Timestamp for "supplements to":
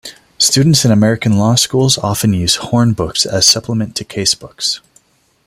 3.45-4.03